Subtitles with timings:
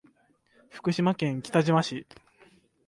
[0.71, 2.07] 徳島県北島町